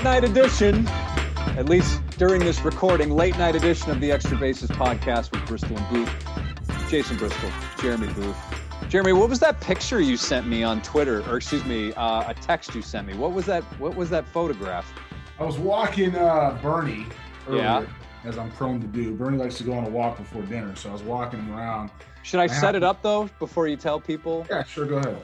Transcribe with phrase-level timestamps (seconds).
[0.00, 0.88] late night edition,
[1.58, 5.76] at least during this recording, late night edition of the Extra Bases podcast with Bristol
[5.76, 6.88] and Booth.
[6.88, 7.50] Jason Bristol,
[7.82, 8.34] Jeremy Booth.
[8.88, 12.32] Jeremy, what was that picture you sent me on Twitter, or excuse me, uh, a
[12.32, 13.14] text you sent me?
[13.14, 13.62] What was that?
[13.78, 14.90] What was that photograph?
[15.38, 17.04] I was walking uh, Bernie
[17.46, 17.86] earlier, Yeah.
[18.24, 19.12] as I'm prone to do.
[19.14, 21.90] Bernie likes to go on a walk before dinner, so I was walking him around.
[22.22, 24.46] Should I, I set it to- up though before you tell people?
[24.48, 25.18] Yeah, sure, go ahead.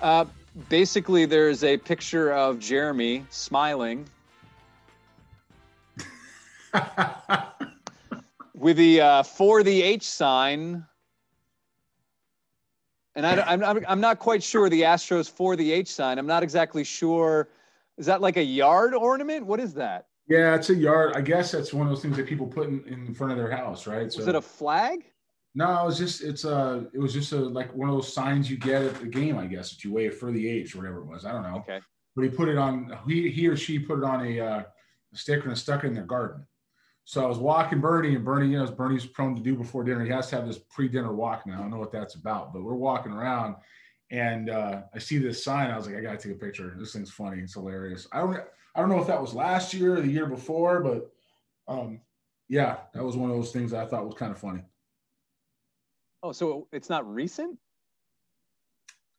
[0.00, 0.24] Uh,
[0.70, 4.06] basically, there's a picture of Jeremy smiling
[8.54, 10.86] with the uh, for the H sign.
[13.14, 16.18] And I, am I'm, I'm not quite sure the Astros for the H sign.
[16.18, 17.50] I'm not exactly sure.
[17.98, 19.44] Is that like a yard ornament?
[19.44, 20.06] What is that?
[20.28, 21.12] yeah, it's a yard.
[21.14, 23.50] I guess that's one of those things that people put in, in front of their
[23.50, 24.04] house, right?
[24.04, 25.04] Was it a flag?
[25.54, 28.50] No, it was just it's a it was just a like one of those signs
[28.50, 31.00] you get at the game, I guess, that you wave for the H or whatever
[31.00, 31.26] it was.
[31.26, 31.56] I don't know.
[31.58, 31.80] Okay.
[32.16, 34.62] But he put it on he he or she put it on a, uh,
[35.12, 36.46] a sticker and stuck it in their garden.
[37.04, 39.84] So I was walking Bernie, and Bernie, you know, as Bernie's prone to do before
[39.84, 41.58] dinner, he has to have this pre-dinner walk now.
[41.58, 43.56] I don't know what that's about, but we're walking around
[44.12, 45.70] and uh, I see this sign.
[45.70, 46.76] I was like, I gotta take a picture.
[46.78, 47.40] This thing's funny.
[47.40, 48.06] It's hilarious.
[48.12, 48.36] I don't
[48.74, 51.10] I don't know if that was last year or the year before, but
[51.66, 52.00] um,
[52.48, 54.62] yeah, that was one of those things that I thought was kind of funny.
[56.22, 57.58] Oh, so it's not recent?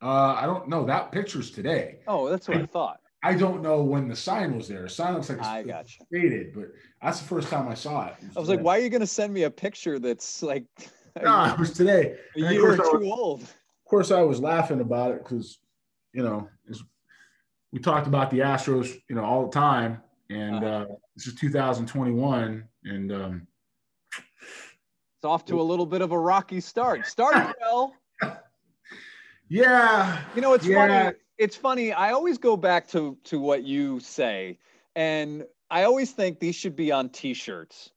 [0.01, 0.85] Uh, I don't know.
[0.85, 1.99] That picture's today.
[2.07, 2.99] Oh, that's what I thought.
[3.25, 4.81] I don't know when the sign was there.
[4.83, 6.03] The sign looks like it's I gotcha.
[6.11, 6.65] faded, but
[7.01, 8.15] that's the first time I saw it.
[8.35, 10.65] I was like, why are you going to send me a picture that's like
[11.23, 12.17] No, it was today.
[12.35, 13.41] a And of year or course I old?
[13.43, 15.59] Of course, I was laughing about it because,
[16.13, 16.83] you know, it's,
[17.71, 20.85] we talked about the Astros, you know, all the time, and Uh-huh.
[20.91, 23.47] uh, this is 2021, and um,
[24.11, 27.07] It's off to a little bit of a rocky start.
[27.07, 27.95] Started well.
[29.47, 31.03] yeah, You know, it's Yeah.
[31.05, 31.17] funny.
[31.37, 31.91] It's funny.
[31.91, 34.59] I always go back to to what you say,
[34.95, 37.91] and I always think these should be on T-shirts.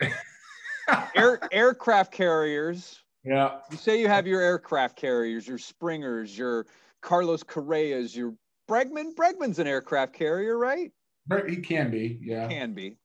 [1.14, 3.00] Air, aircraft carriers.
[3.22, 6.66] yeah, You say you have your aircraft carriers, your Springers, your
[7.02, 8.34] Carlos Correas, your
[8.68, 9.14] Bregman.
[9.14, 10.90] Bregman's an aircraft carrier, right?
[11.46, 12.96] he can be, yeah, can be.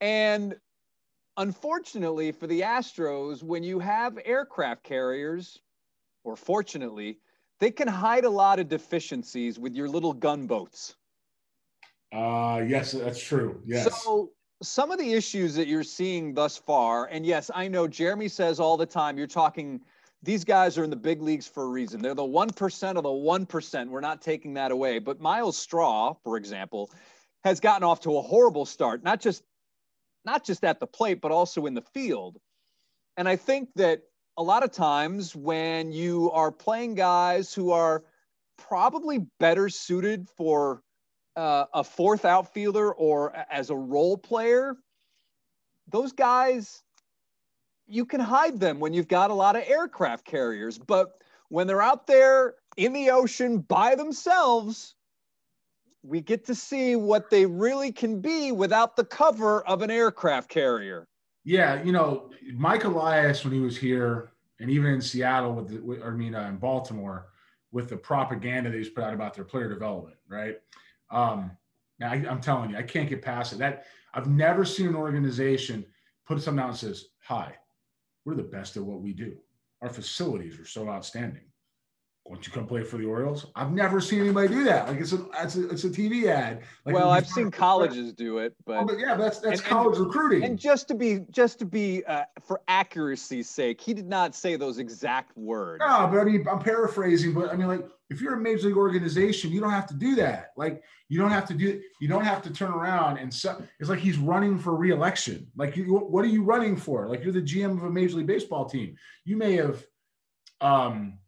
[0.00, 0.54] And
[1.36, 5.58] unfortunately for the Astros, when you have aircraft carriers,
[6.24, 7.18] or fortunately,
[7.62, 10.96] they can hide a lot of deficiencies with your little gunboats.
[12.12, 13.62] uh, yes, that's true.
[13.64, 14.32] Yes, So
[14.64, 18.58] some of the issues that you're seeing thus far, and yes, I know Jeremy says
[18.58, 19.80] all the time, you're talking,
[20.24, 22.02] these guys are in the big leagues for a reason.
[22.02, 23.88] They're the 1% of the 1%.
[23.88, 24.98] We're not taking that away.
[24.98, 26.90] But Myles Straw, for example,
[27.44, 29.44] has gotten off to a horrible start, not just
[30.24, 32.38] not just at the plate, but also in the field.
[33.16, 34.02] And I think that
[34.36, 38.04] a lot of times when you are playing guys who are
[38.56, 40.82] probably better suited for
[41.36, 44.76] uh, a fourth outfielder or as a role player,
[45.88, 46.82] those guys,
[47.86, 50.78] you can hide them when you've got a lot of aircraft carriers.
[50.78, 51.10] But
[51.48, 54.94] when they're out there in the ocean by themselves,
[56.02, 60.48] we get to see what they really can be without the cover of an aircraft
[60.48, 61.06] carrier.
[61.44, 61.82] Yeah.
[61.82, 66.10] You know, Mike Elias when he was here, and even in Seattle with, the, I
[66.10, 67.28] mean, uh, in Baltimore,
[67.72, 70.56] with the propaganda that he's put out about their player development, right?
[71.10, 71.50] Um,
[71.98, 73.58] now I, I'm telling you, I can't get past it.
[73.58, 75.84] That I've never seen an organization
[76.26, 77.54] put something out and says, "Hi,
[78.24, 79.36] we're the best at what we do.
[79.80, 81.44] Our facilities are so outstanding.
[82.24, 84.88] Won't you come play for the Orioles?" I've never seen anybody do that.
[84.88, 86.62] Like it's a it's a, it's a TV ad.
[86.86, 89.98] Like well, I've seen colleges do it, Oh, but but yeah, that's that's and- college
[89.98, 90.44] recruiting.
[90.44, 94.56] and just to be just to be uh, for accuracy's sake, he did not say
[94.56, 95.82] those exact words.
[95.86, 98.76] No, but I mean, I'm paraphrasing, but I mean, like, if you're a major league
[98.76, 100.52] organization, you don't have to do that.
[100.56, 103.88] Like, you don't have to do, you don't have to turn around and so, it's
[103.90, 105.48] like he's running for reelection.
[105.56, 107.08] Like, you, what are you running for?
[107.08, 108.94] Like, you're the GM of a major league baseball team.
[109.24, 109.84] You may have
[110.60, 111.18] um,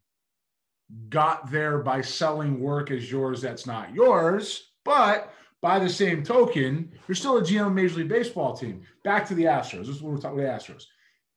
[1.09, 6.93] got there by selling work as yours that's not yours, but by the same token,
[7.09, 8.83] you're still a GM of major league baseball team.
[9.03, 9.87] Back to the Astros.
[9.87, 10.61] This is what we're talking about.
[10.61, 10.85] The Astros.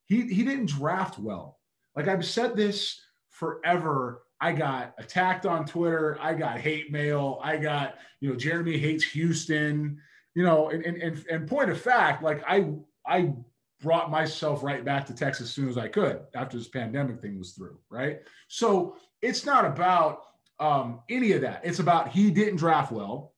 [0.06, 1.60] He he didn't draft well.
[1.96, 3.00] Like I've said this
[3.30, 4.24] forever.
[4.40, 6.18] I got attacked on Twitter.
[6.22, 7.40] I got hate mail.
[7.42, 10.00] I got, you know, Jeremy hates Houston,
[10.36, 12.72] you know, and, and, and, and point of fact, like I,
[13.06, 13.34] I
[13.82, 17.38] brought myself right back to Texas as soon as I could after this pandemic thing
[17.38, 17.80] was through.
[17.90, 18.20] Right.
[18.48, 20.22] So it's not about
[20.60, 21.62] um, any of that.
[21.64, 23.34] It's about he didn't draft well.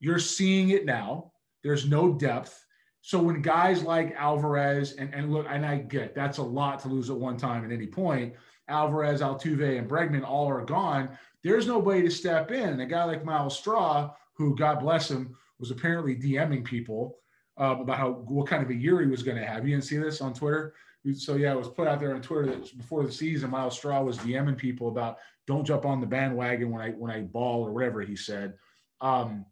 [0.00, 1.32] You're seeing it now.
[1.62, 2.64] There's no depth.
[3.02, 6.88] So when guys like Alvarez and, and look, and I get that's a lot to
[6.88, 8.34] lose at one time at any point.
[8.68, 11.18] Alvarez, Altuve, and Bregman all are gone.
[11.42, 12.68] There's nobody to step in.
[12.68, 17.18] And a guy like Myles Straw, who God bless him, was apparently DMing people
[17.56, 19.66] um, about how what kind of a year he was going to have.
[19.66, 20.74] You didn't see this on Twitter?
[21.14, 24.02] So yeah, it was put out there on Twitter that before the season, Myles Straw
[24.02, 27.72] was DMing people about don't jump on the bandwagon when I when I ball or
[27.72, 28.54] whatever he said.
[29.00, 29.46] Um,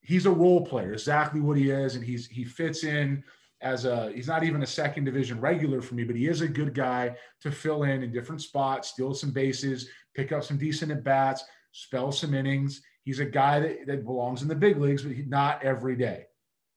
[0.00, 3.22] he's a role player, exactly what he is, and he's he fits in
[3.60, 6.48] as a he's not even a second division regular for me, but he is a
[6.48, 10.90] good guy to fill in in different spots, steal some bases, pick up some decent
[10.90, 12.82] at bats, spell some innings.
[13.04, 16.26] He's a guy that, that belongs in the big leagues, but he, not every day.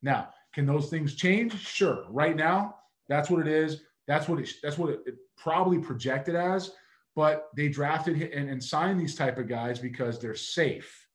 [0.01, 1.57] Now, can those things change?
[1.59, 2.05] Sure.
[2.09, 2.75] Right now,
[3.09, 3.81] that's what it is.
[4.07, 6.71] That's what it, that's what it, it probably projected as.
[7.15, 11.07] But they drafted and, and signed these type of guys because they're safe.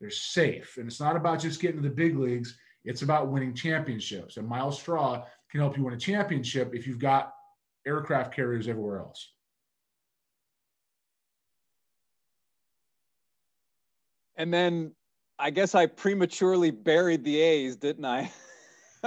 [0.00, 2.58] They're safe, and it's not about just getting to the big leagues.
[2.84, 4.36] It's about winning championships.
[4.36, 7.32] And Myles Straw can help you win a championship if you've got
[7.86, 9.30] aircraft carriers everywhere else.
[14.36, 14.92] And then
[15.38, 18.30] I guess I prematurely buried the A's, didn't I?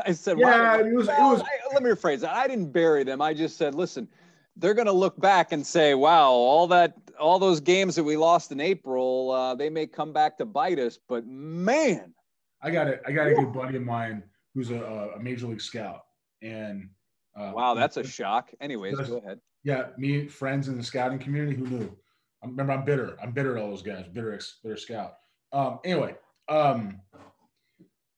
[0.05, 1.41] I said, yeah, it was, it was.
[1.41, 2.33] I, let me rephrase that.
[2.33, 3.21] I didn't bury them.
[3.21, 4.07] I just said, listen,
[4.55, 8.17] they're going to look back and say, wow, all that, all those games that we
[8.17, 12.13] lost in April, uh, they may come back to bite us, but man,
[12.61, 14.23] I got a, I got a good buddy of mine
[14.53, 16.01] who's a, a major league scout,
[16.41, 16.89] and
[17.35, 18.51] uh, wow, that's a shock.
[18.59, 19.39] Anyways, go ahead.
[19.63, 21.97] Yeah, me friends in the scouting community who knew.
[22.43, 23.17] I remember, I'm bitter.
[23.21, 24.05] I'm bitter at all those guys.
[24.11, 25.17] Bitter, ex, bitter scout.
[25.51, 26.15] Um, anyway,
[26.49, 26.99] um,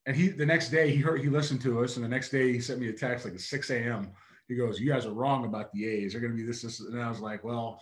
[0.10, 2.52] and he the next day he heard he listened to us, and the next day
[2.52, 4.12] he sent me a text like at 6 a.m.
[4.48, 6.14] He goes, "You guys are wrong about the A's.
[6.14, 7.80] They're going to be this, this." And I was like, "Well,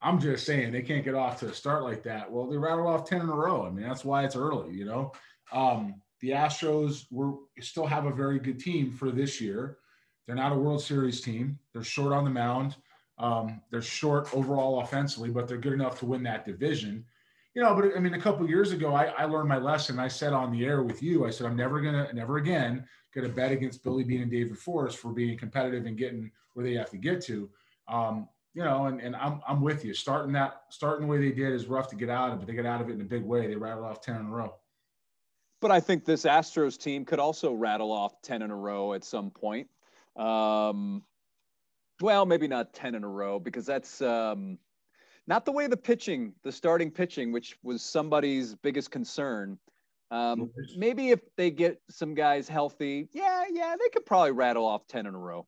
[0.00, 2.86] I'm just saying they can't get off to a start like that." Well, they rattled
[2.86, 3.66] off 10 in a row.
[3.66, 5.12] I mean, that's why it's early, you know.
[5.52, 9.76] Um, the Astros were still have a very good team for this year.
[10.26, 11.58] They're not a World Series team.
[11.74, 12.76] They're short on the mound.
[13.18, 17.04] Um, they're short overall offensively, but they're good enough to win that division
[17.56, 19.98] you know, but I mean, a couple years ago, I, I, learned my lesson.
[19.98, 23.30] I said on the air with you, I said, I'm never gonna, never again, gonna
[23.30, 26.90] bet against Billy Beane and David Forst for being competitive and getting where they have
[26.90, 27.48] to get to.
[27.88, 29.94] Um, you know, and, and I'm, I'm with you.
[29.94, 32.52] Starting that, starting the way they did is rough to get out of, but they
[32.52, 33.46] get out of it in a big way.
[33.46, 34.54] They rattled off 10 in a row.
[35.62, 39.02] But I think this Astros team could also rattle off 10 in a row at
[39.02, 39.68] some point.
[40.14, 41.02] Um,
[42.02, 44.58] well, maybe not 10 in a row because that's, um,
[45.26, 49.58] not the way the pitching, the starting pitching, which was somebody's biggest concern.
[50.10, 54.86] Um, maybe if they get some guys healthy, yeah, yeah, they could probably rattle off
[54.86, 55.44] 10 in a row.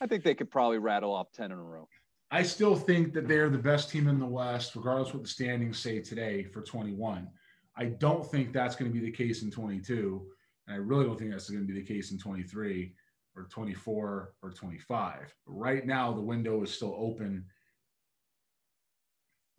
[0.00, 1.88] I think they could probably rattle off 10 in a row.
[2.32, 5.78] I still think that they're the best team in the West, regardless what the standings
[5.78, 7.28] say today for 21.
[7.76, 10.26] I don't think that's going to be the case in 22.
[10.66, 12.92] And I really don't think that's going to be the case in 23
[13.36, 15.34] or 24 or 25.
[15.46, 17.44] Right now, the window is still open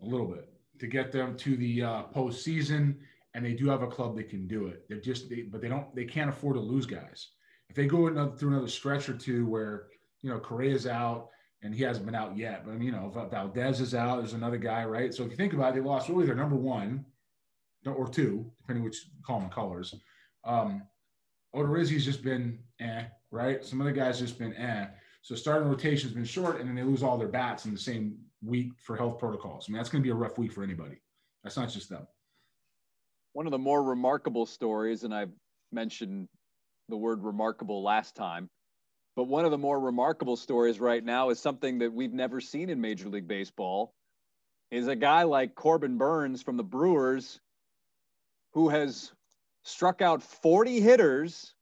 [0.01, 0.49] a little bit
[0.79, 2.95] to get them to the uh, postseason.
[3.33, 4.85] And they do have a club that can do it.
[4.87, 7.29] They're just, they, but they don't, they can't afford to lose guys.
[7.69, 9.87] If they go another, through another stretch or two where,
[10.21, 11.29] you know, Correa's out
[11.61, 14.85] and he hasn't been out yet, but you know, Valdez is out, there's another guy,
[14.85, 15.13] right?
[15.13, 17.05] So if you think about it, they lost really their number one
[17.85, 18.97] or two, depending which
[19.27, 19.93] them colors.
[20.43, 20.83] Um,
[21.55, 23.63] Odorizzi's just been eh, right?
[23.63, 24.87] Some other guys just been eh.
[25.21, 28.17] So starting rotation's been short, and then they lose all their bats in the same
[28.45, 29.65] week for health protocols.
[29.67, 31.01] I mean, that's going to be a rough week for anybody.
[31.43, 32.07] That's not just them.
[33.33, 35.25] One of the more remarkable stories, and I
[35.71, 36.27] mentioned
[36.89, 38.49] the word remarkable last time,
[39.15, 42.69] but one of the more remarkable stories right now is something that we've never seen
[42.69, 43.93] in Major League Baseball.
[44.71, 47.39] Is a guy like Corbin Burnes from the Brewers
[48.53, 49.11] who has
[49.63, 51.53] struck out 40 hitters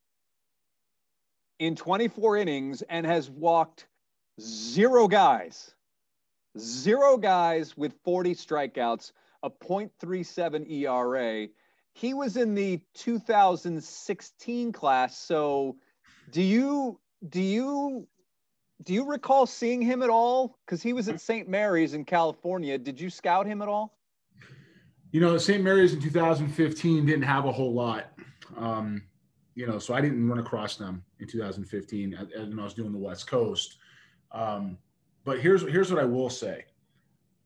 [1.59, 3.87] in 24 innings and has walked
[4.39, 5.75] zero guys
[6.57, 9.11] zero guys with 40 strikeouts,
[9.43, 11.47] a 0.37 ERA.
[11.93, 15.17] He was in the 2016 class.
[15.17, 15.75] So
[16.31, 18.07] do you do you
[18.83, 20.57] do you recall seeing him at all?
[20.65, 21.47] Because he was at St.
[21.47, 22.77] Mary's in California.
[22.77, 23.97] Did you scout him at all?
[25.11, 25.63] You know, St.
[25.63, 28.11] Mary's in 2015 didn't have a whole lot.
[28.57, 29.03] Um,
[29.55, 32.97] you know, so I didn't run across them in 2015 when I was doing the
[32.97, 33.77] West Coast.
[34.31, 34.79] Um,
[35.25, 36.65] but here's here's what I will say.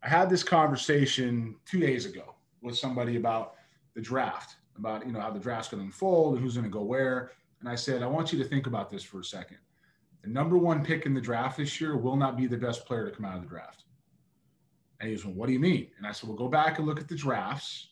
[0.03, 3.55] I had this conversation two days ago with somebody about
[3.95, 6.69] the draft, about you know how the draft's going to unfold and who's going to
[6.69, 7.31] go where.
[7.59, 9.57] And I said, I want you to think about this for a second.
[10.23, 13.09] The number one pick in the draft this year will not be the best player
[13.09, 13.83] to come out of the draft.
[14.99, 15.87] And he was, well, what do you mean?
[15.97, 17.89] And I said, well, go back and look at the drafts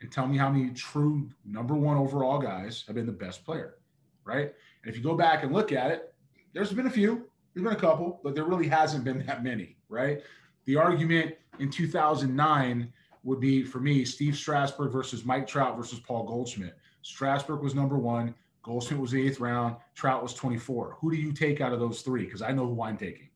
[0.00, 3.76] and tell me how many true number one overall guys have been the best player,
[4.24, 4.52] right?
[4.82, 6.14] And if you go back and look at it,
[6.52, 7.29] there's been a few.
[7.54, 10.22] There's been a couple, but there really hasn't been that many, right?
[10.66, 12.92] The argument in 2009
[13.22, 16.76] would be for me Steve Strasburg versus Mike Trout versus Paul Goldschmidt.
[17.02, 18.34] Strasburg was number one.
[18.62, 19.76] Goldschmidt was the eighth round.
[19.94, 20.96] Trout was 24.
[21.00, 22.24] Who do you take out of those three?
[22.24, 23.30] Because I know who I'm taking.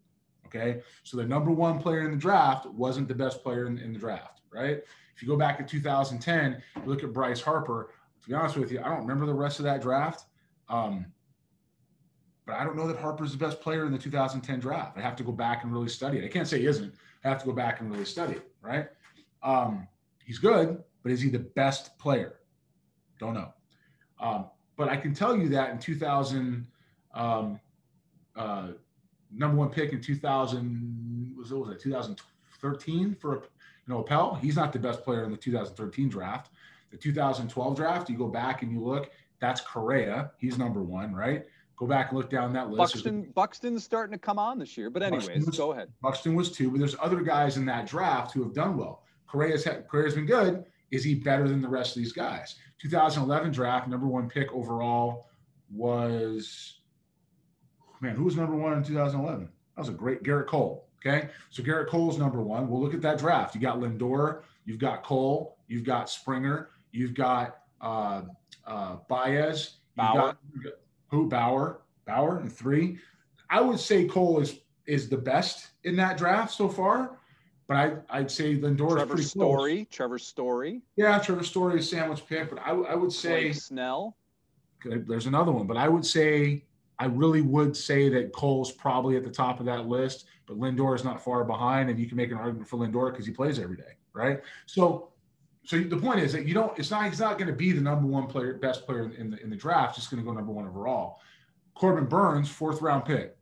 [0.47, 0.83] Okay.
[1.03, 3.99] So the number one player in the draft wasn't the best player in, in the
[3.99, 4.83] draft, right?
[5.15, 7.91] If you go back to 2010, you look at Bryce Harper.
[8.23, 10.27] To be honest with you, I don't remember the rest of that draft.
[10.69, 11.07] Um,
[12.55, 14.97] I don't know that Harper's the best player in the 2010 draft.
[14.97, 16.25] I have to go back and really study it.
[16.25, 16.95] I can't say he isn't.
[17.25, 18.89] I have to go back and really study it, right?
[19.43, 19.89] Um,
[20.25, 22.41] he's good, but is he the best player?
[23.19, 23.53] Don't know.
[24.21, 24.47] Um,
[24.77, 26.67] but I can tell you that in 2000,
[27.15, 27.61] um,
[28.37, 28.69] uh,
[29.33, 33.45] number one pick in 2000 was what was it 2013 for a, you
[33.87, 34.35] know Appel.
[34.35, 36.51] He's not the best player in the 2013 draft.
[36.91, 40.31] The 2012 draft, you go back and you look, that's Correa.
[40.39, 41.45] He's number one, right?
[41.77, 42.95] Go back and look down that list.
[42.95, 44.91] Buxton, Buxton's starting to come on this year.
[44.91, 45.89] But anyways, was, go ahead.
[46.03, 49.03] Buxton was two, but there's other guys in that draft who have done well.
[49.27, 50.65] Correa's Correa's been good.
[50.93, 52.57] Is he better than the rest of these guys?
[52.81, 55.27] 2011 draft, number one pick overall
[55.73, 56.79] was
[58.01, 59.49] man, who was number one in 2011?
[59.75, 60.89] That was a great Gerrit Cole.
[61.05, 62.69] Okay, so Gerrit Cole's number one.
[62.69, 63.55] We'll look at that draft.
[63.55, 68.23] You got Lindor, you've got Cole, you've got Springer, you've got uh,
[68.67, 70.37] uh, Baez, Bauer.
[70.63, 70.73] Got,
[71.15, 72.99] who Bauer, Bauer, and three.
[73.49, 77.19] I would say Cole is is the best in that draft so far.
[77.67, 79.77] But I, I'd say Lindor Trevor is pretty Story.
[79.77, 79.87] close.
[79.91, 80.83] Trevor Story.
[80.97, 84.17] Yeah, Trevor Story is sandwich pick, but I, I would say Blake Snell.
[84.85, 85.67] there's another one.
[85.67, 86.65] But I would say
[86.99, 90.95] I really would say that Cole's probably at the top of that list, but Lindor
[90.95, 93.59] is not far behind, and you can make an argument for Lindor because he plays
[93.59, 94.41] every day, right?
[94.67, 95.09] So,
[95.65, 96.79] so the point is that you don't.
[96.79, 97.07] It's not.
[97.07, 99.57] He's not going to be the number one player, best player in the in the
[99.57, 99.97] draft.
[99.97, 101.21] Just going to go number one overall.
[101.75, 103.37] Corbin Burnes, fourth round pick.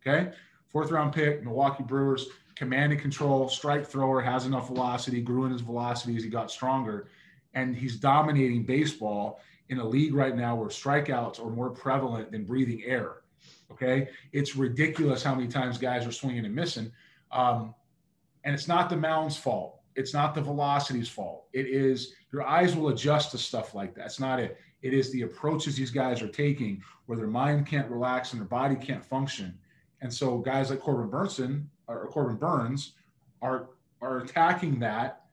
[0.00, 0.32] Okay,
[0.68, 5.52] fourth round pick, Milwaukee Brewers command and control, strike thrower, has enough velocity, grew in
[5.52, 7.08] his velocity as he got stronger,
[7.54, 12.44] and he's dominating baseball in a league right now where strikeouts are more prevalent than
[12.44, 13.18] breathing air.
[13.70, 16.90] Okay, it's ridiculous how many times guys are swinging and missing,
[17.30, 17.74] um,
[18.42, 19.77] and it's not the mound's fault.
[19.98, 21.46] It's not the velocity's fault.
[21.52, 24.06] It is your eyes will adjust to stuff like that.
[24.06, 24.58] It's not it.
[24.80, 28.48] It is the approaches these guys are taking where their mind can't relax and their
[28.48, 29.58] body can't function.
[30.00, 32.92] And so guys like Corbin Burnson or Corbin Burnes
[33.42, 35.24] are are attacking that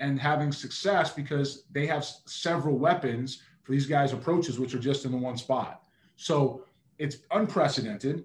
[0.00, 5.04] and having success because they have several weapons for these guys' approaches, which are just
[5.04, 5.82] in the one spot.
[6.16, 6.64] So
[6.98, 8.24] it's unprecedented.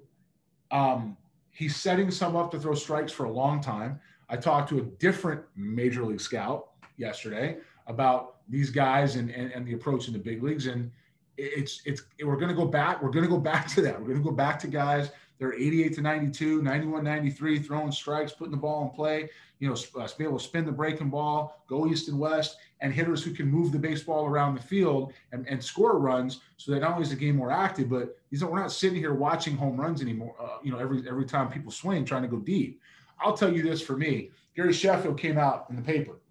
[0.71, 1.17] Um,
[1.49, 3.99] he's setting some up to throw strikes for a long time.
[4.31, 9.67] I talked to a different major league scout yesterday about these guys and, and, and
[9.67, 10.67] the approach in the big leagues.
[10.67, 10.89] And
[11.37, 13.03] it's, it's, we're going to go back.
[13.03, 13.99] We're going to go back to that.
[13.99, 15.11] We're going to go back to guys
[15.41, 19.75] they're 88 to 92, 91, 93, throwing strikes, putting the ball in play, you know,
[19.99, 23.31] uh, be able to spin the breaking ball, go east and west, and hitters who
[23.31, 27.01] can move the baseball around the field and, and score runs so that not only
[27.01, 30.35] is the game more active, but these we're not sitting here watching home runs anymore,
[30.39, 32.79] uh, you know, every, every time people swing trying to go deep.
[33.21, 36.21] I'll tell you this for me, Gary Sheffield came out in the paper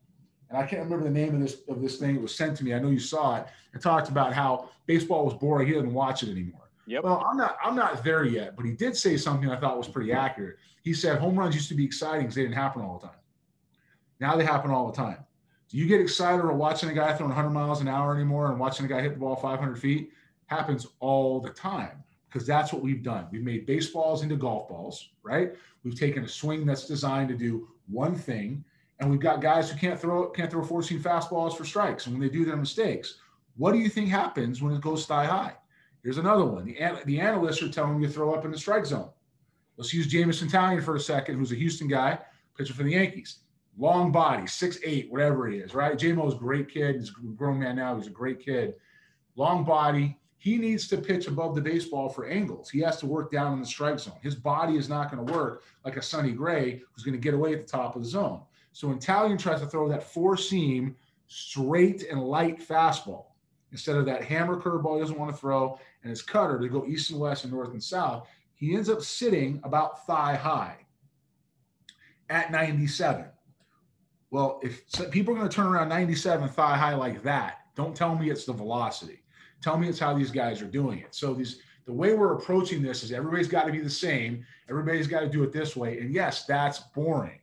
[0.51, 2.17] and I can't remember the name of this of this thing.
[2.17, 2.75] It was sent to me.
[2.75, 3.47] I know you saw it.
[3.73, 5.69] It talked about how baseball was boring.
[5.69, 6.69] He didn't watch it anymore.
[6.87, 7.05] Yep.
[7.05, 9.89] Well, I'm not I'm not there yet, but he did say something I thought was
[9.89, 10.57] pretty accurate.
[10.83, 13.17] He said home runs used to be exciting because they didn't happen all the time.
[14.19, 15.25] Now they happen all the time.
[15.69, 18.59] Do you get excited or watching a guy throwing 100 miles an hour anymore and
[18.59, 20.11] watching a guy hit the ball 500 feet?
[20.47, 23.27] Happens all the time because that's what we've done.
[23.31, 25.53] We've made baseballs into golf balls, right?
[25.83, 28.65] We've taken a swing that's designed to do one thing,
[29.01, 32.07] and we've got guys who can't throw can't throw 14 fastballs for strikes.
[32.07, 33.17] And when they do their mistakes,
[33.57, 35.55] what do you think happens when it goes thigh high?
[36.03, 36.65] Here's another one.
[36.65, 39.11] The, the analysts are telling you to throw up in the strike zone.
[39.77, 42.19] Let's use Jameson Taillon for a second, who's a Houston guy,
[42.57, 43.41] pitcher for the Yankees.
[43.79, 45.97] Long body, six eight, whatever he is, right?
[45.97, 46.97] JMO's a great kid.
[46.97, 47.97] He's a grown man now.
[47.97, 48.75] He's a great kid.
[49.37, 50.20] Long body.
[50.41, 52.71] He needs to pitch above the baseball for angles.
[52.71, 54.15] He has to work down in the strike zone.
[54.23, 57.35] His body is not going to work like a Sonny Gray who's going to get
[57.35, 58.41] away at the top of the zone.
[58.73, 63.27] So when Taillon tries to throw that four seam, straight and light fastball,
[63.71, 66.87] instead of that hammer curveball he doesn't want to throw and his cutter to go
[66.87, 70.79] east and west and north and south, he ends up sitting about thigh high
[72.31, 73.27] at 97.
[74.31, 78.17] Well, if people are going to turn around 97 thigh high like that, don't tell
[78.17, 79.21] me it's the velocity.
[79.63, 81.15] Tell me it's how these guys are doing it.
[81.15, 84.45] So these the way we're approaching this is everybody's got to be the same.
[84.69, 85.99] Everybody's got to do it this way.
[85.99, 87.41] And yes, that's boring.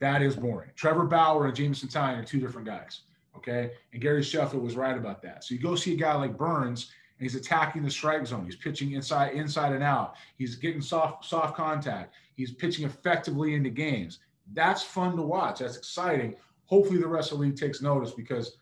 [0.00, 0.70] That is boring.
[0.76, 3.02] Trevor Bauer and Jameson Taillon are two different guys.
[3.36, 3.72] Okay.
[3.92, 5.44] And Gary Sheffield was right about that.
[5.44, 8.44] So you go see a guy like Burnes and he's attacking the strike zone.
[8.44, 10.14] He's pitching inside, inside and out.
[10.36, 12.14] He's getting soft, soft contact.
[12.34, 14.20] He's pitching effectively into games.
[14.52, 15.60] That's fun to watch.
[15.60, 16.36] That's exciting.
[16.66, 18.56] Hopefully, the rest of the league takes notice because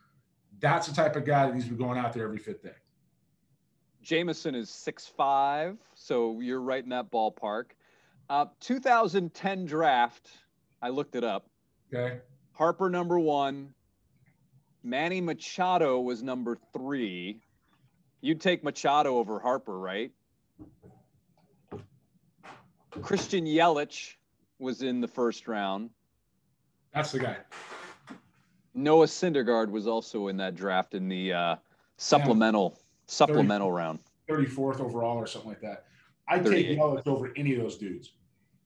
[0.61, 2.75] that's the type of guy that needs to be going out there every fifth day.
[4.03, 7.67] Jameson is six five, so you're right in that ballpark.
[8.29, 10.31] Uh, 2010 draft,
[10.83, 11.49] I looked it up.
[11.93, 12.19] Okay.
[12.53, 13.75] Harper number one.
[14.83, 17.41] Manny Machado was number three.
[18.21, 20.13] You'd take Machado over Harper, right?
[23.03, 24.15] Christian Yelich
[24.59, 25.91] was in the first round.
[26.95, 27.37] That's the guy.
[28.77, 31.57] Noah Syndergaard was also in that draft in the uh,
[31.97, 32.83] supplemental yeah.
[33.07, 33.99] supplemental 30, round.
[34.29, 35.87] 34th overall or something like that.
[36.29, 38.13] I take Yelich over any of those dudes.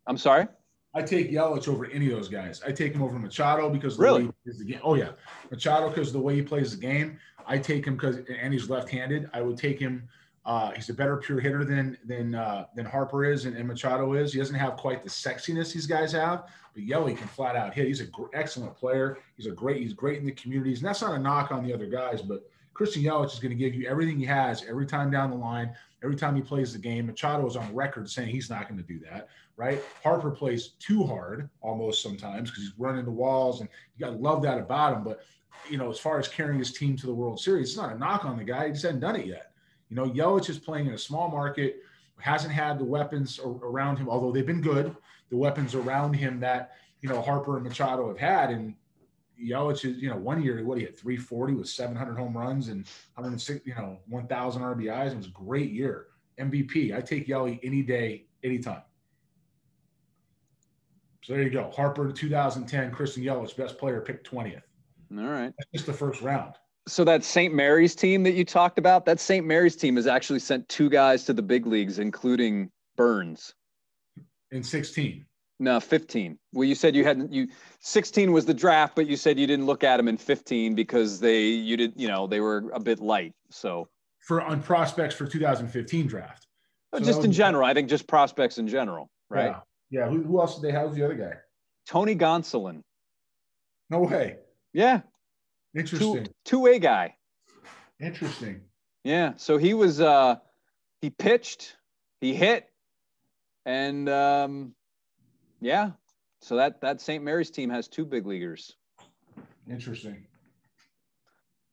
[0.06, 0.46] I'm sorry?
[0.94, 2.60] I take Yelich over any of those guys.
[2.66, 4.24] I take him over Machado because the really?
[4.24, 4.80] way he plays the game.
[4.82, 5.10] Oh yeah,
[5.50, 7.18] Machado because the way he plays the game.
[7.46, 9.30] I take him because and he's left-handed.
[9.32, 10.08] I would take him.
[10.46, 14.14] Uh, he's a better pure hitter than than uh, than Harper is and, and, Machado
[14.14, 14.32] is.
[14.32, 17.86] He doesn't have quite the sexiness these guys have, but Yelly can flat out hit.
[17.86, 19.18] He's an gr- excellent player.
[19.36, 19.82] He's a great.
[19.82, 22.50] He's great in the communities, and that's not a knock on the other guys, but
[22.72, 25.74] Christian Yelich is going to give you everything he has every time down the line,
[26.02, 27.06] every time he plays the game.
[27.06, 29.28] Machado is on record saying he's not going to do that,
[29.58, 29.82] right?
[30.02, 34.18] Harper plays too hard almost sometimes because he's running the walls, and you got to
[34.18, 35.04] love that about him.
[35.04, 35.20] But
[35.68, 37.98] you know, as far as carrying his team to the World Series, it's not a
[37.98, 38.68] knock on the guy.
[38.68, 39.49] He just hasn't done it yet.
[39.90, 41.82] You know, Yelich is playing in a small market,
[42.18, 44.96] hasn't had the weapons around him, although they've been good.
[45.30, 48.74] The weapons around him that you know Harper and Machado have had, and
[49.42, 52.86] Yelich is, you know, one year, what he had 340 with 700 home runs and
[53.14, 55.12] 106, you know, 1,000 RBIs.
[55.12, 56.06] It was a great year.
[56.38, 56.94] MVP.
[56.94, 58.82] I take Yelich any day, anytime.
[61.22, 61.70] So there you go.
[61.70, 64.62] Harper 2010, Christian Yelich, best player, picked 20th.
[65.16, 65.52] All right.
[65.56, 66.54] That's just the first round.
[66.88, 67.54] So that St.
[67.54, 69.46] Mary's team that you talked about, that St.
[69.46, 73.54] Mary's team has actually sent two guys to the big leagues, including Burnes.
[74.50, 75.24] In 16.
[75.60, 76.38] No, 15.
[76.54, 77.46] Well, you said you hadn't you
[77.80, 81.20] 16 was the draft, but you said you didn't look at them in 15 because
[81.20, 83.34] they you did, you know, they were a bit light.
[83.50, 83.86] So
[84.20, 86.46] for on prospects for 2015 draft.
[86.92, 89.54] Oh, so just in general, I think just prospects in general, right?
[89.90, 90.06] Yeah.
[90.06, 90.08] yeah.
[90.08, 90.88] Who, who else did they have?
[90.88, 91.34] Who's the other guy?
[91.86, 92.82] Tony Gonsolin.
[93.90, 94.36] No way.
[94.72, 95.02] Yeah.
[95.74, 96.28] Interesting.
[96.44, 97.14] Two way guy.
[98.00, 98.62] Interesting.
[99.04, 99.34] Yeah.
[99.36, 100.36] So he was uh
[101.00, 101.76] he pitched,
[102.20, 102.68] he hit,
[103.64, 104.74] and um
[105.60, 105.92] yeah.
[106.40, 107.22] So that that St.
[107.22, 108.74] Mary's team has two big leaguers.
[109.68, 110.26] Interesting.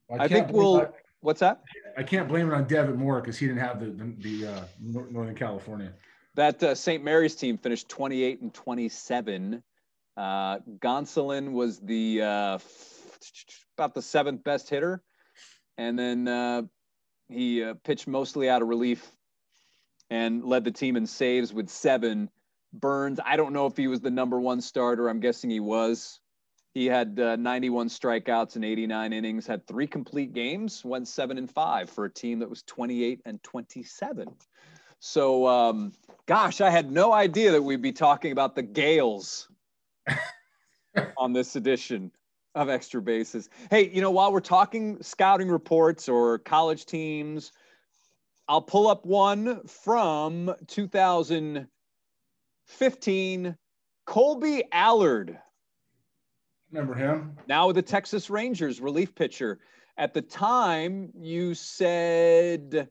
[0.08, 0.82] Well, I, I think we'll.
[0.82, 0.88] I,
[1.22, 1.62] what's that?
[1.98, 4.64] I can't blame it on Devin Moore because he didn't have the the, the uh,
[4.80, 5.94] Northern California.
[6.36, 7.04] That uh, St.
[7.04, 9.64] Mary's team finished 28 and 27.
[10.16, 12.60] Uh, Gonsolin was the uh,
[13.78, 15.04] about the seventh best hitter,
[15.78, 16.64] and then uh,
[17.30, 19.12] he uh, pitched mostly out of relief
[20.10, 22.30] and led the team in saves with seven.
[22.74, 25.10] Burnes, I don't know if he was the number one starter.
[25.10, 26.20] I'm guessing he was.
[26.74, 31.50] He had uh, 91 strikeouts in 89 innings, had three complete games, went seven and
[31.50, 34.28] five for a team that was 28 and 27.
[35.00, 35.94] So, um,
[36.26, 39.48] gosh, I had no idea that we'd be talking about the Gaels
[41.18, 42.12] on this edition
[42.58, 43.50] of Extra Bases.
[43.70, 47.52] Hey, you know, while we're talking scouting reports or college teams,
[48.50, 53.58] I'll pull up one from 2015.
[54.08, 55.38] Kolby Allard.
[56.72, 57.38] Remember him?
[57.48, 59.60] Now with the Texas Rangers, relief pitcher.
[59.98, 62.90] At the time, you said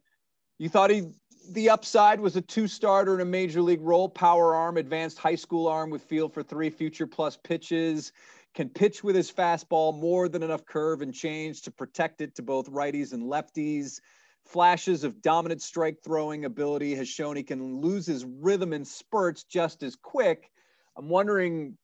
[0.58, 1.08] you thought he
[1.50, 5.34] the upside was a two starter in a major league role, power arm, advanced high
[5.34, 8.12] school arm with feel for three future plus pitches,
[8.56, 12.42] can pitch with his fastball more than enough curve and change to protect it to
[12.42, 14.00] both righties and lefties.
[14.46, 19.44] Flashes of dominant strike throwing ability, has shown he can lose his rhythm in spurts
[19.44, 20.50] just as quick.
[20.96, 21.76] I'm wondering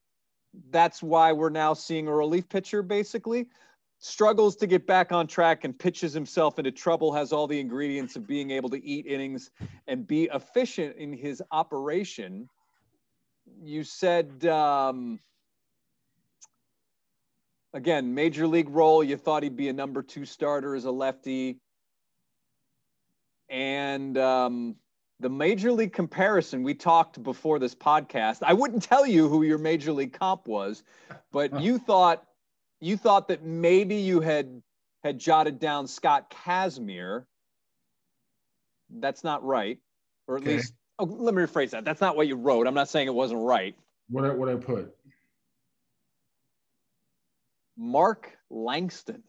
[0.71, 3.49] that's why we're now seeing a relief pitcher basically.
[3.99, 8.17] Struggles to get back on track and pitches himself into trouble has all the ingredients
[8.17, 9.51] of being able to eat innings
[9.87, 12.49] and be efficient in his operation.
[13.63, 15.21] You said um,
[17.75, 21.59] again major league role you thought he'd be a number two starter as a lefty
[23.53, 24.77] and um,
[25.21, 28.39] the major league comparison we talked before this podcast.
[28.43, 30.83] I wouldn't tell you who your major league comp was,
[31.31, 32.25] but you thought
[32.81, 34.63] you thought that maybe you had
[35.05, 37.25] had jotted down Scott Kazmir.
[38.91, 39.79] That's not right,
[40.27, 40.57] or at okay.
[40.57, 41.85] least oh, let me rephrase that.
[41.85, 42.67] That's not what you wrote.
[42.67, 43.77] I'm not saying it wasn't right.
[44.09, 44.97] What what I put?
[47.77, 49.23] Mark Langston.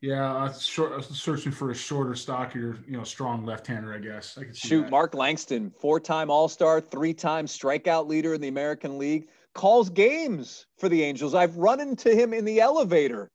[0.00, 3.94] Yeah, I was, I was searching for a shorter, stockier, you know, strong left-hander.
[3.94, 4.82] I guess I could shoot.
[4.82, 4.90] That.
[4.90, 11.02] Mark Langston, four-time All-Star, three-time strikeout leader in the American League, calls games for the
[11.02, 11.34] Angels.
[11.34, 13.30] I've run into him in the elevator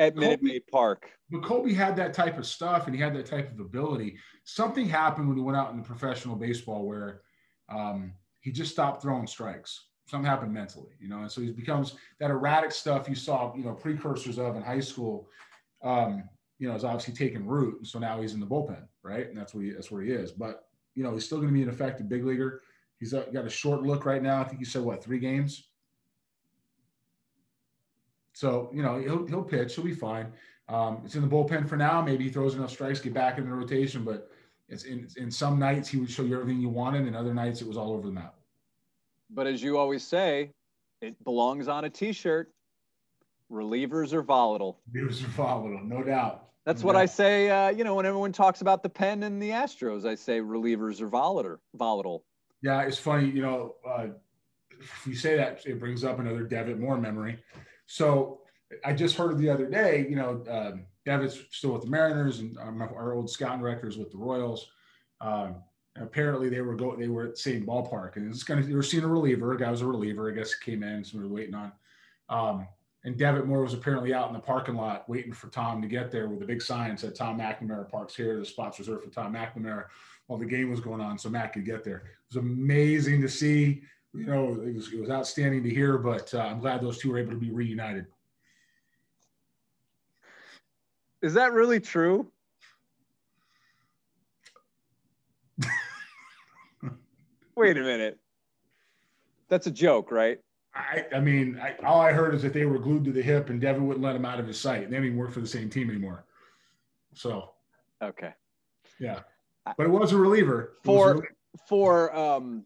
[0.00, 1.10] at Minute Maid Park.
[1.30, 4.18] But Kolby had that type of stuff and he had that type of ability.
[4.44, 7.20] Something happened when he went out in professional baseball where
[7.68, 9.89] um, he just stopped throwing strikes.
[10.10, 13.62] Something happened mentally, you know, and so he becomes that erratic stuff you saw, you
[13.62, 15.28] know, precursors of in high school.
[15.84, 16.24] Um,
[16.58, 19.28] you know, is obviously taking root, and so now he's in the bullpen, right?
[19.28, 20.32] And that's where he, that's where he is.
[20.32, 22.62] But you know, he's still going to be an effective big leaguer.
[22.98, 24.40] He's got a short look right now.
[24.40, 25.68] I think he said what three games.
[28.32, 29.76] So you know he'll he'll pitch.
[29.76, 30.32] He'll be fine.
[30.68, 32.02] Um, it's in the bullpen for now.
[32.02, 34.04] Maybe he throws enough strikes, get back in the rotation.
[34.04, 34.28] But
[34.68, 37.62] it's in in some nights he would show you everything you wanted, and other nights
[37.62, 38.34] it was all over the map.
[39.32, 40.50] But as you always say,
[41.00, 42.52] it belongs on a T-shirt.
[43.50, 44.80] Relievers are volatile.
[44.92, 46.46] Relievers are volatile, no doubt.
[46.66, 47.50] That's what I say.
[47.50, 51.00] Uh, you know, when everyone talks about the pen and the Astros, I say relievers
[51.00, 51.58] are volatile.
[51.74, 52.24] Volatile.
[52.62, 53.30] Yeah, it's funny.
[53.30, 54.08] You know, uh,
[54.78, 57.38] if you say that, it brings up another Devitt Moore memory.
[57.86, 58.40] So
[58.84, 60.06] I just heard the other day.
[60.08, 63.96] You know, um, Devitt's still with the Mariners, and um, our old scouting director is
[63.96, 64.68] with the Royals.
[65.20, 65.56] Um,
[65.96, 68.74] apparently, they were go they were at the same ballpark, and it's kind of they
[68.74, 69.52] were seeing a reliever.
[69.52, 71.72] A guy was a reliever, I guess, came in, so we were waiting on.
[72.28, 72.66] Um,
[73.04, 76.10] and Devitt Moore was apparently out in the parking lot waiting for Tom to get
[76.10, 78.38] there with a big sign that said Tom McNamara parks here.
[78.38, 79.84] The spot's reserved for Tom McNamara
[80.26, 81.96] while the game was going on, so Matt could get there.
[81.96, 83.82] It was amazing to see.
[84.12, 87.10] You know, it was, it was outstanding to hear, but uh, I'm glad those two
[87.10, 88.06] were able to be reunited.
[91.22, 92.30] Is that really true?
[97.60, 98.18] Wait a minute.
[99.50, 100.38] That's a joke, right?
[100.74, 103.50] I, I mean, I, all I heard is that they were glued to the hip,
[103.50, 104.88] and Devin wouldn't let him out of his sight.
[104.88, 106.24] They didn't even work for the same team anymore.
[107.12, 107.50] So,
[108.02, 108.30] okay,
[108.98, 109.20] yeah,
[109.76, 111.34] but it was a reliever for a reliever.
[111.68, 112.64] for um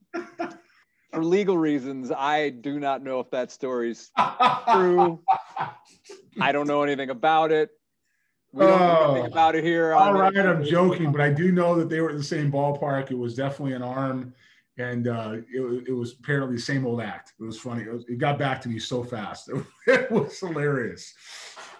[1.12, 2.12] for legal reasons.
[2.12, 4.12] I do not know if that story's
[4.70, 5.20] true.
[6.40, 7.70] I don't know anything about it.
[8.52, 9.32] We don't know anything oh.
[9.32, 9.92] about it here.
[9.92, 13.10] All right, I'm joking, but I do know that they were in the same ballpark.
[13.10, 14.34] It was definitely an arm
[14.78, 17.32] and uh, it, it, was apparently the same old act.
[17.38, 17.82] It was funny.
[17.82, 19.48] It, was, it got back to me so fast.
[19.48, 21.14] It, it was hilarious.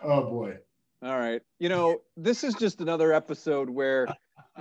[0.02, 0.56] Oh boy.
[1.02, 1.42] All right.
[1.58, 4.06] You know, this is just another episode where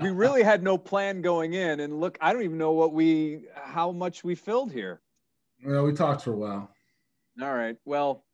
[0.02, 3.46] we really had no plan going in, and look, I don't even know what we,
[3.56, 5.02] how much we filled here.
[5.64, 6.70] Well, we talked for a while.
[7.42, 7.78] All right.
[7.86, 8.26] Well,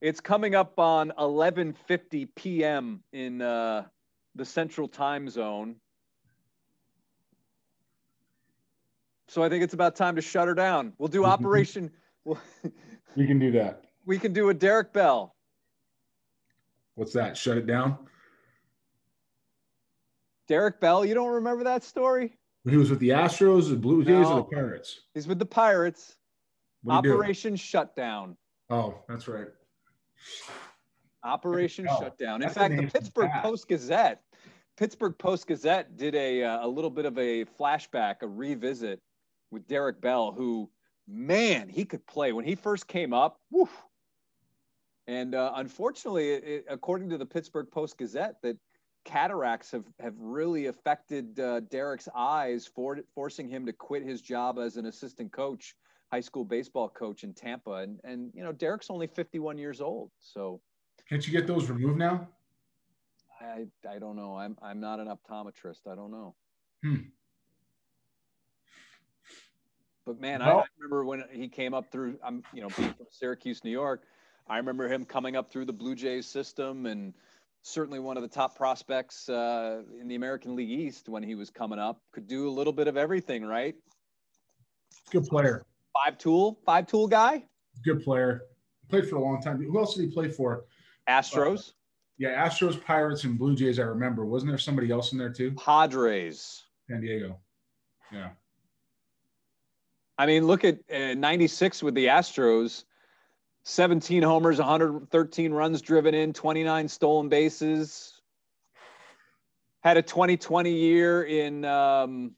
[0.00, 3.02] it's coming up on 11:50 p.m.
[3.12, 3.84] in uh,
[4.36, 5.76] the Central Time Zone.
[9.28, 10.94] So I think it's about time to shut her down.
[10.98, 11.90] We'll do Operation.
[12.24, 13.84] we can do that.
[14.06, 15.34] We can do a Derek Bell.
[16.94, 17.36] What's that?
[17.36, 17.98] Shut it down.
[20.48, 22.34] Derek Bell, you don't remember that story?
[22.68, 25.00] He was with the Astros, the Blue Jays, no, or the Pirates.
[25.14, 26.16] He's with the Pirates.
[26.88, 28.36] Operation Shutdown.
[28.70, 29.48] Oh, that's right.
[31.22, 32.42] Operation Shutdown.
[32.42, 34.22] In fact, the Pittsburgh Post Gazette,
[34.76, 39.00] Pittsburgh Post Gazette did a uh, a little bit of a flashback, a revisit
[39.50, 40.70] with Derek Bell, who,
[41.06, 43.40] man, he could play when he first came up.
[43.50, 43.70] Woof.
[45.06, 48.56] And uh, unfortunately, it, according to the Pittsburgh Post Gazette, that
[49.04, 54.58] cataracts have, have really affected uh, Derek's eyes, for, forcing him to quit his job
[54.58, 55.74] as an assistant coach,
[56.12, 57.72] high school baseball coach in Tampa.
[57.72, 60.10] And, and you know, Derek's only 51 years old.
[60.20, 60.60] So
[61.08, 62.28] can't you get those removed now?
[63.40, 64.36] I, I don't know.
[64.36, 65.90] I'm, I'm not an optometrist.
[65.90, 66.34] I don't know.
[66.84, 66.96] Hmm.
[70.08, 72.18] But man, well, I, I, remember when he came up through.
[72.24, 74.04] I'm, you know, being from Syracuse, New York.
[74.48, 77.12] I remember him coming up through the Blue Jays system, and
[77.60, 81.50] certainly one of the top prospects uh, in the American League East when he was
[81.50, 82.00] coming up.
[82.12, 83.74] Could do a little bit of everything, right?
[85.10, 85.66] Good player.
[85.92, 87.44] Five tool, five tool guy.
[87.84, 88.44] Good player.
[88.88, 89.62] Played for a long time.
[89.62, 90.64] Who else did he play for?
[91.06, 91.68] Astros.
[91.68, 91.72] Uh,
[92.16, 93.78] yeah, Astros, Pirates, and Blue Jays.
[93.78, 94.24] I remember.
[94.24, 95.52] Wasn't there somebody else in there too?
[95.52, 96.64] Padres.
[96.88, 97.38] San Diego.
[98.10, 98.30] Yeah.
[100.18, 102.84] I mean, look at uh, 96 with the Astros
[103.68, 108.22] 17 homers, 113 runs driven in, 29 stolen bases.
[109.82, 112.32] Had a 2020 year in um,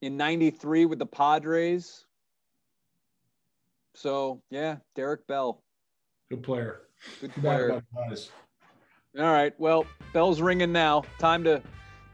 [0.00, 2.06] in 93 with the Padres.
[3.94, 5.62] So, yeah, Derek Bell.
[6.30, 6.82] Good player.
[7.20, 7.82] Good player.
[9.18, 9.52] All right.
[9.58, 9.84] Well,
[10.14, 11.02] bell's ringing now.
[11.18, 11.62] Time to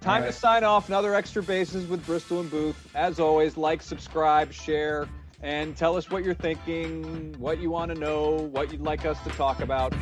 [0.01, 0.29] Time right.
[0.29, 0.89] to sign off.
[0.89, 2.89] Another extra bases with Bristol and Booth.
[2.95, 5.09] As always, like, subscribe, share,
[5.43, 9.21] and tell us what you're thinking, what you want to know, what you'd like us
[9.25, 9.95] to talk about.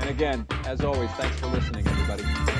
[0.00, 2.57] And again, as always, thanks for listening, everybody.